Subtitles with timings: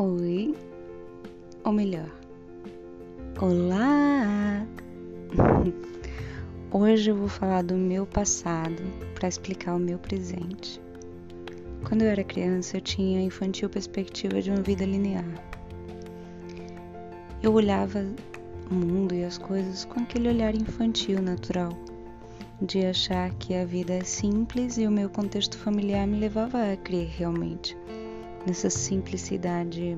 [0.00, 0.54] Oi,
[1.64, 2.08] ou melhor,
[3.40, 4.64] olá!
[6.70, 8.80] Hoje eu vou falar do meu passado
[9.16, 10.80] para explicar o meu presente.
[11.82, 15.26] Quando eu era criança, eu tinha a infantil perspectiva de uma vida linear.
[17.42, 18.06] Eu olhava
[18.70, 21.76] o mundo e as coisas com aquele olhar infantil natural,
[22.62, 26.76] de achar que a vida é simples e o meu contexto familiar me levava a
[26.76, 27.76] crer realmente
[28.48, 29.96] nessa simplicidade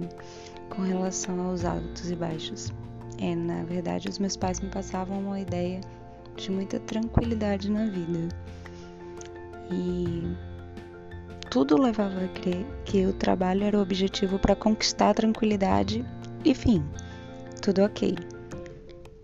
[0.68, 2.72] com relação aos altos e baixos.
[3.18, 5.80] É, na verdade, os meus pais me passavam uma ideia
[6.36, 8.28] de muita tranquilidade na vida.
[9.70, 10.36] E
[11.48, 16.05] tudo levava a crer que o trabalho era o objetivo para conquistar a tranquilidade
[16.44, 16.84] e fim,
[17.62, 18.16] tudo ok.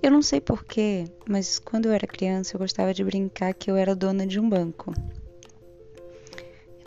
[0.00, 3.76] Eu não sei porquê, mas quando eu era criança eu gostava de brincar que eu
[3.76, 4.92] era dona de um banco.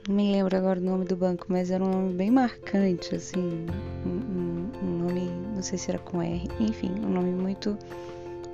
[0.09, 3.67] Não me lembro agora o nome do banco, mas era um nome bem marcante, assim.
[4.03, 7.77] Um, um, nome, não sei se era com R, enfim, um nome muito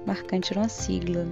[0.06, 1.26] marcante, era uma sigla.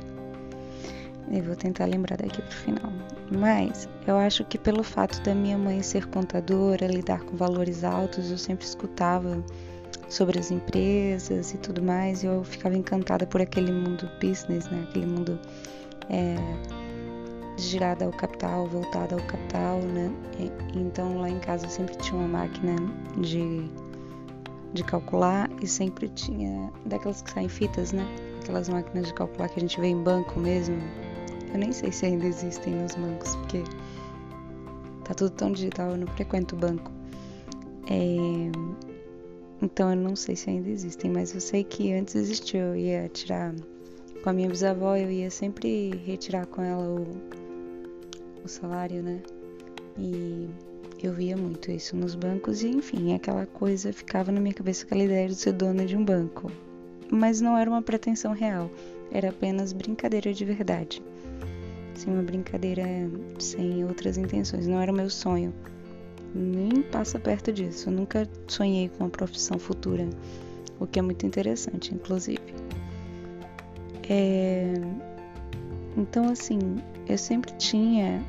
[1.30, 2.94] Eu vou tentar lembrar daqui pro final.
[3.38, 8.32] Mas eu acho que pelo fato da minha mãe ser contadora, lidar com valores altos,
[8.32, 9.44] eu sempre escutava
[10.08, 14.86] sobre as empresas e tudo mais, e eu ficava encantada por aquele mundo business, né?
[14.88, 15.38] Aquele mundo
[16.10, 16.38] é,
[17.58, 20.12] girado ao capital, voltado ao capital, né?
[20.40, 22.76] E, então lá em casa sempre tinha uma máquina
[23.18, 23.70] de,
[24.74, 28.06] de calcular e sempre tinha daquelas que saem fitas, né?
[28.42, 30.78] Aquelas máquinas de calcular que a gente vê em banco mesmo.
[31.54, 33.64] Eu nem sei se ainda existem nos bancos, porque
[35.04, 36.92] tá tudo tão digital, eu não frequento banco.
[37.90, 38.52] É,
[39.62, 42.60] então eu não sei se ainda existem, mas eu sei que antes existiu.
[42.60, 43.54] Eu ia tirar
[44.24, 47.06] com a minha bisavó, eu ia sempre retirar com ela o,
[48.44, 49.22] o salário, né?
[49.98, 50.50] E
[51.02, 55.04] eu via muito isso nos bancos e enfim, aquela coisa ficava na minha cabeça aquela
[55.04, 56.52] ideia de ser dona de um banco.
[57.12, 58.70] Mas não era uma pretensão real,
[59.12, 61.02] era apenas brincadeira de verdade.
[61.96, 62.84] Assim, uma brincadeira
[63.38, 65.54] sem outras intenções, não era o meu sonho
[66.34, 67.90] nem passa perto disso.
[67.90, 70.10] Eu nunca sonhei com uma profissão futura,
[70.80, 72.42] o que é muito interessante, inclusive.
[74.10, 74.74] É...
[75.96, 76.60] Então, assim,
[77.08, 78.24] eu sempre tinha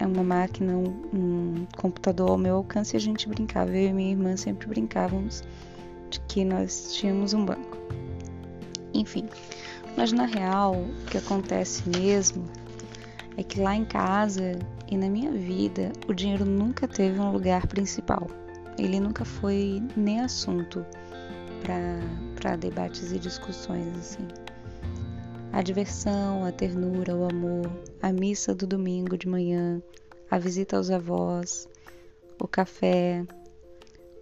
[0.00, 3.70] uma máquina, um, um, computador ao meu alcance e a gente brincava.
[3.70, 5.42] Eu e minha irmã sempre brincávamos
[6.10, 7.76] de que nós tínhamos um banco.
[8.94, 9.28] Enfim,
[9.96, 12.44] mas na real, o que acontece mesmo
[13.36, 14.58] é que lá em casa
[14.88, 18.26] e na minha vida, o dinheiro nunca teve um lugar principal.
[18.78, 20.84] Ele nunca foi nem assunto
[21.62, 24.26] para debates e discussões assim.
[25.52, 27.70] A diversão, a ternura, o amor,
[28.00, 29.82] a missa do domingo de manhã,
[30.30, 31.68] a visita aos avós,
[32.40, 33.22] o café,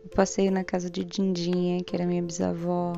[0.05, 2.95] o passeio na casa de Dindinha, que era minha bisavó,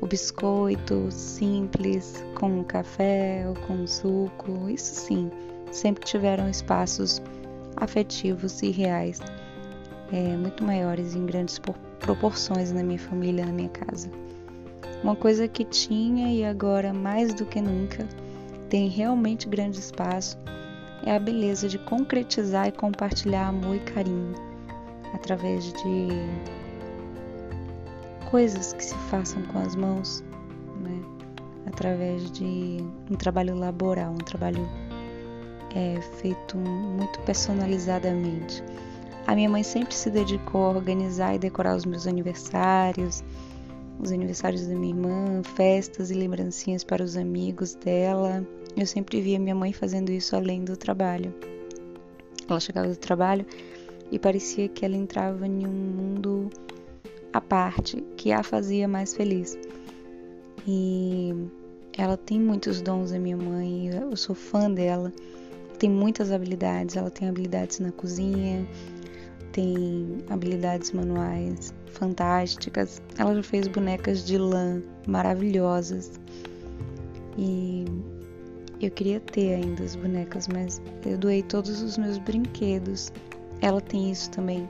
[0.00, 5.30] o biscoito simples com café ou com suco, isso sim
[5.72, 7.20] sempre tiveram espaços
[7.76, 9.20] afetivos e reais
[10.12, 11.60] é, muito maiores em grandes
[11.98, 14.08] proporções na minha família, na minha casa.
[15.04, 18.08] Uma coisa que tinha e agora mais do que nunca
[18.70, 20.38] tem realmente grande espaço
[21.04, 24.32] é a beleza de concretizar e compartilhar amor e carinho
[25.12, 26.08] através de
[28.30, 30.24] coisas que se façam com as mãos,
[30.80, 31.02] né?
[31.66, 32.78] através de
[33.10, 34.66] um trabalho laboral, um trabalho
[35.74, 38.64] é feito muito personalizadamente.
[39.26, 43.22] A minha mãe sempre se dedicou a organizar e decorar os meus aniversários,
[43.98, 48.46] os aniversários da minha irmã, festas e lembrancinhas para os amigos dela.
[48.76, 51.32] Eu sempre via minha mãe fazendo isso além do trabalho.
[52.48, 53.46] Ela chegava do trabalho
[54.10, 56.50] e parecia que ela entrava em um mundo
[57.32, 59.58] à parte que a fazia mais feliz.
[60.66, 61.32] E
[61.96, 65.12] ela tem muitos dons, a minha mãe, eu sou fã dela
[65.84, 66.96] tem muitas habilidades.
[66.96, 68.66] Ela tem habilidades na cozinha,
[69.54, 73.00] tem habilidades manuais fantásticas.
[73.16, 76.20] Ela já fez bonecas de lã maravilhosas.
[77.38, 77.84] E
[78.80, 83.12] eu queria ter ainda as bonecas, mas eu doei todos os meus brinquedos.
[83.62, 84.66] Ela tem isso também.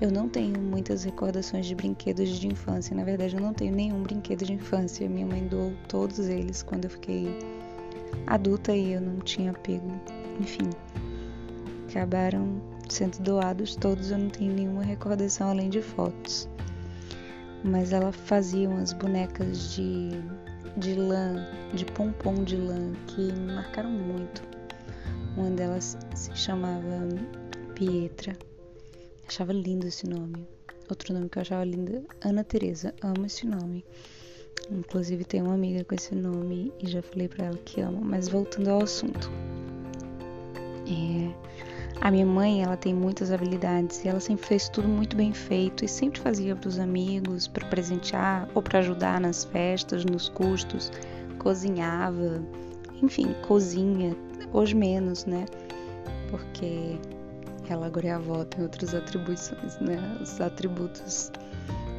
[0.00, 2.96] Eu não tenho muitas recordações de brinquedos de infância.
[2.96, 5.08] Na verdade, eu não tenho nenhum brinquedo de infância.
[5.08, 7.28] Minha mãe doou todos eles quando eu fiquei
[8.26, 9.88] adulta e eu não tinha apego.
[10.40, 10.68] Enfim,
[11.88, 16.48] acabaram sendo doados todos, eu não tenho nenhuma recordação além de fotos.
[17.64, 20.10] Mas ela fazia umas bonecas de,
[20.76, 24.42] de lã, de pompom de lã, que me marcaram muito.
[25.36, 27.08] Uma delas se chamava
[27.74, 28.36] Pietra.
[29.26, 30.46] Achava lindo esse nome.
[30.88, 32.94] outro nome que eu achava linda, Ana Teresa.
[33.02, 33.84] Amo esse nome.
[34.70, 38.00] Inclusive tenho uma amiga com esse nome e já falei para ela que amo.
[38.04, 39.30] Mas voltando ao assunto.
[40.86, 41.34] É,
[42.00, 45.84] a minha mãe, ela tem muitas habilidades e ela sempre fez tudo muito bem feito
[45.84, 50.90] e sempre fazia para os amigos, para presentear ou para ajudar nas festas, nos custos,
[51.38, 52.42] cozinhava,
[53.02, 54.14] enfim, cozinha,
[54.52, 55.46] hoje menos, né?
[56.30, 56.98] Porque
[57.68, 60.18] ela agora é avó, tem outras atribuições, né?
[60.20, 61.30] Os atributos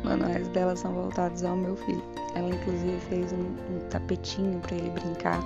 [0.04, 2.04] manuais dela são voltados ao meu filho.
[2.36, 5.42] Ela inclusive fez um, um tapetinho para ele brincar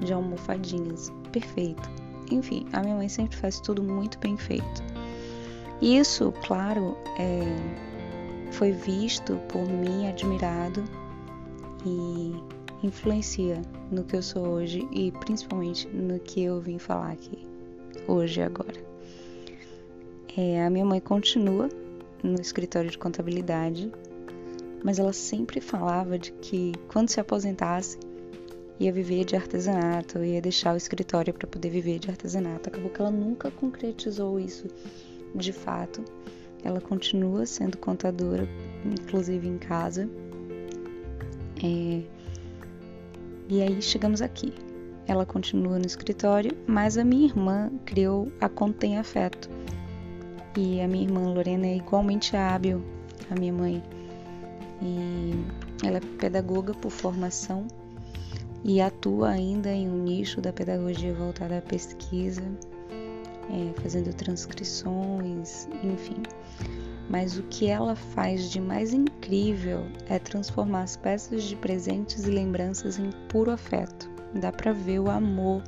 [0.00, 1.12] de almofadinhas.
[1.32, 1.97] Perfeito.
[2.30, 4.82] Enfim, a minha mãe sempre faz tudo muito bem feito.
[5.80, 7.40] Isso, claro, é,
[8.52, 10.82] foi visto por mim, admirado
[11.86, 12.34] e
[12.82, 17.38] influencia no que eu sou hoje e principalmente no que eu vim falar aqui
[18.06, 18.88] hoje e agora.
[20.36, 21.68] É, a minha mãe continua
[22.22, 23.90] no escritório de contabilidade,
[24.84, 27.98] mas ela sempre falava de que quando se aposentasse
[28.80, 32.68] ia viver de artesanato, ia deixar o escritório para poder viver de artesanato.
[32.68, 34.68] Acabou que ela nunca concretizou isso
[35.34, 36.04] de fato.
[36.62, 38.48] Ela continua sendo contadora,
[38.84, 40.08] inclusive em casa.
[41.62, 42.02] É...
[43.48, 44.52] E aí chegamos aqui.
[45.06, 49.48] Ela continua no escritório, mas a minha irmã criou a Contém Afeto.
[50.56, 52.82] E a minha irmã Lorena é igualmente hábil,
[53.30, 53.82] a minha mãe.
[54.82, 57.66] E ela é pedagoga por formação
[58.68, 62.42] e atua ainda em um nicho da pedagogia voltada à pesquisa,
[63.50, 66.22] é, fazendo transcrições, enfim.
[67.08, 72.30] Mas o que ela faz de mais incrível é transformar as peças de presentes e
[72.30, 74.10] lembranças em puro afeto.
[74.34, 75.62] Dá para ver o amor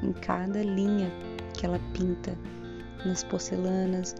[0.00, 1.10] em cada linha
[1.54, 2.38] que ela pinta
[3.04, 4.14] nas porcelanas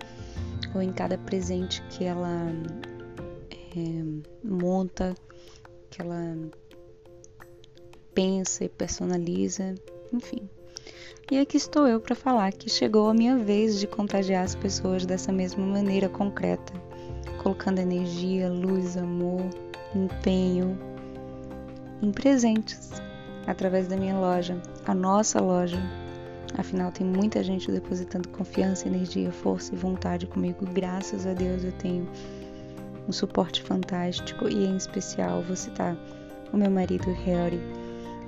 [0.75, 2.51] ou em cada presente que ela
[3.77, 5.15] é, monta,
[5.89, 6.37] que ela
[8.15, 9.75] pensa e personaliza,
[10.13, 10.49] enfim.
[11.31, 15.07] E aqui estou eu para falar que chegou a minha vez de contagiar as pessoas
[15.07, 16.73] dessa mesma maneira concreta,
[17.43, 19.43] colocando energia, luz, amor,
[19.95, 20.79] empenho
[22.03, 22.91] em presentes
[23.47, 25.79] através da minha loja, a nossa loja.
[26.57, 30.67] Afinal, tem muita gente depositando confiança, energia, força e vontade comigo.
[30.73, 32.09] Graças a Deus eu tenho
[33.09, 35.97] um suporte fantástico e em especial vou citar
[36.53, 37.61] o meu marido Harry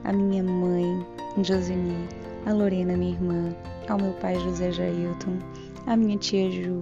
[0.06, 1.04] a minha mãe,
[1.42, 2.08] Josemi,
[2.46, 3.54] a Lorena, minha irmã,
[3.88, 5.36] ao meu pai José Jailton,
[5.86, 6.78] a minha tia Ju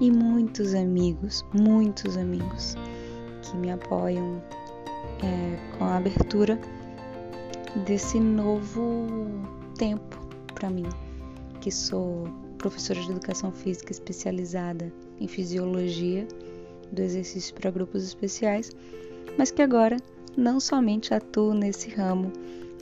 [0.00, 2.74] e muitos amigos, muitos amigos
[3.42, 4.42] que me apoiam
[5.22, 6.58] é, com a abertura
[7.86, 9.06] desse novo
[9.76, 10.18] tempo
[10.54, 10.88] para mim,
[11.60, 14.90] que sou professora de educação física especializada
[15.20, 16.26] em fisiologia
[16.92, 18.70] do exercício para grupos especiais,
[19.36, 19.98] mas que agora
[20.38, 22.32] não somente atuo nesse ramo,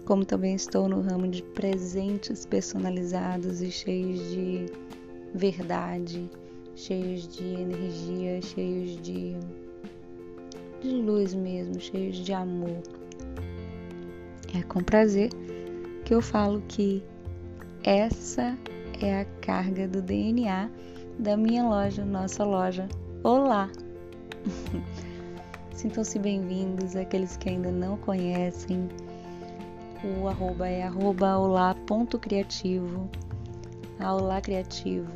[0.04, 4.66] como também estou no ramo de presentes personalizados e cheios de
[5.34, 6.30] verdade,
[6.74, 9.34] cheios de energia, cheios de,
[10.82, 12.82] de luz mesmo, cheios de amor.
[14.54, 15.30] É com prazer
[16.04, 17.02] que eu falo que
[17.82, 18.56] essa
[19.00, 20.70] é a carga do DNA
[21.18, 22.86] da minha loja, nossa loja.
[23.24, 23.70] Olá!
[25.76, 28.88] Sintam-se bem-vindos, aqueles que ainda não conhecem.
[30.02, 33.10] O arroba é arroba olá.criativo.
[34.00, 35.12] A Olá Criativo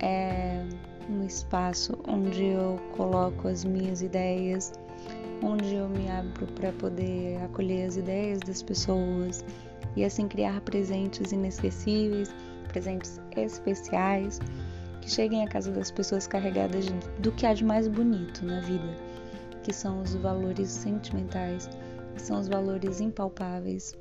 [0.00, 0.66] é
[1.08, 4.74] um espaço onde eu coloco as minhas ideias,
[5.42, 9.42] onde eu me abro para poder acolher as ideias das pessoas
[9.96, 12.28] e assim criar presentes inesquecíveis,
[12.68, 14.40] presentes especiais
[15.00, 16.84] que cheguem à casa das pessoas carregadas
[17.18, 19.11] do que há de mais bonito na vida
[19.62, 21.68] que são os valores sentimentais,
[22.14, 23.96] que são os valores impalpáveis,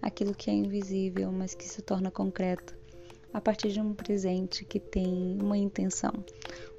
[0.00, 2.80] aquilo que é invisível, mas que se torna concreto
[3.32, 6.12] a partir de um presente que tem uma intenção,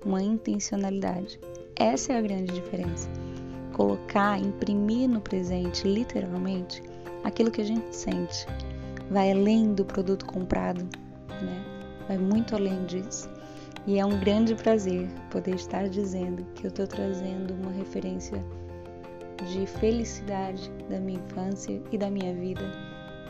[0.03, 1.39] uma intencionalidade.
[1.75, 3.09] Essa é a grande diferença.
[3.73, 6.83] Colocar, imprimir no presente, literalmente,
[7.23, 8.45] aquilo que a gente sente.
[9.09, 10.83] Vai além do produto comprado,
[11.41, 11.65] né?
[12.07, 13.29] Vai muito além disso.
[13.87, 18.43] E é um grande prazer poder estar dizendo que eu estou trazendo uma referência
[19.47, 22.61] de felicidade da minha infância e da minha vida,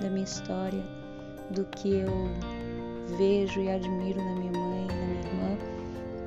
[0.02, 0.84] da minha história,
[1.52, 2.30] do que eu
[3.18, 5.58] vejo e admiro na minha mãe, na minha irmã,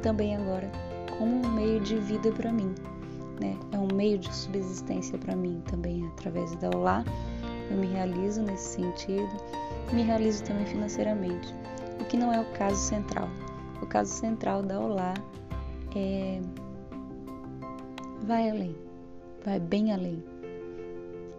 [0.03, 0.71] também agora
[1.19, 2.75] como um meio de vida para mim,
[3.41, 3.57] né?
[3.73, 7.05] É um meio de subsistência para mim também através da Olá.
[7.71, 9.31] Eu me realizo nesse sentido,
[9.93, 11.55] me realizo também financeiramente,
[12.01, 13.29] o que não é o caso central.
[13.85, 15.13] O caso central da Olá
[15.95, 16.41] é
[18.23, 18.75] vai além,
[19.45, 20.25] vai bem além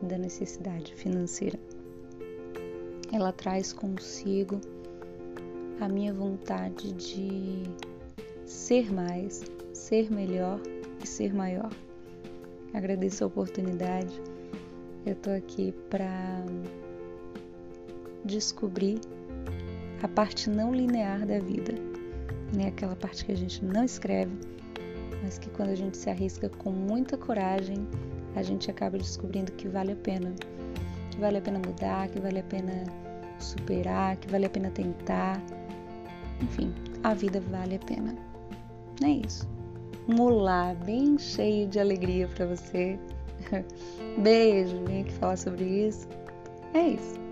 [0.04, 1.58] da necessidade financeira.
[3.12, 4.62] Ela traz consigo
[5.82, 7.64] a minha vontade de
[8.46, 10.60] ser mais, ser melhor
[11.04, 11.72] e ser maior.
[12.76, 14.22] Agradeço a oportunidade.
[15.04, 16.46] Eu tô aqui para
[18.24, 19.00] descobrir
[20.04, 21.74] a parte não linear da vida,
[22.54, 22.68] né?
[22.68, 24.36] Aquela parte que a gente não escreve,
[25.24, 27.88] mas que quando a gente se arrisca com muita coragem,
[28.36, 30.34] a gente acaba descobrindo que vale a pena,
[31.12, 32.84] que vale a pena mudar, que vale a pena
[33.40, 35.42] superar, que vale a pena tentar.
[36.42, 36.74] Enfim,
[37.04, 38.16] a vida vale a pena.
[39.04, 39.48] É isso.
[40.08, 43.00] Um olá bem cheio de alegria para você.
[44.20, 46.08] Beijo, vim aqui falar sobre isso.
[46.74, 47.25] É isso.